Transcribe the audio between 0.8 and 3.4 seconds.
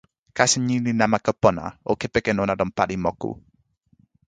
li namako pona. o kepeken ona lon pali moku.